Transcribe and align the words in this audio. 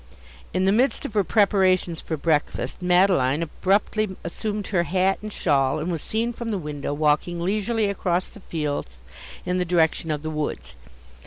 In 0.51 0.65
the 0.65 0.71
midst 0.71 1.05
of 1.05 1.13
her 1.13 1.23
preparations 1.23 2.01
for 2.01 2.17
breakfast, 2.17 2.81
Madeline 2.81 3.43
abruptly 3.43 4.15
assumed 4.23 4.65
her 4.69 4.81
hat 4.81 5.19
and 5.21 5.31
shawl, 5.31 5.77
and 5.77 5.91
was 5.91 6.01
seen 6.01 6.33
from 6.33 6.49
the 6.49 6.57
window, 6.57 6.91
walking 6.91 7.39
leisurely 7.39 7.85
across 7.87 8.27
the 8.27 8.39
fields 8.39 8.89
in 9.45 9.59
the 9.59 9.63
direction 9.63 10.09
of 10.09 10.23
the 10.23 10.31
woods. 10.31 10.75